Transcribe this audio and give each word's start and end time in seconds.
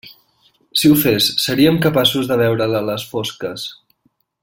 Si 0.81 0.89
ho 0.91 0.95
fes, 1.01 1.27
seríem 1.43 1.79
capaços 1.85 2.31
de 2.33 2.39
veure-la 2.43 2.81
a 2.83 2.89
les 2.91 3.07
fosques. 3.15 3.69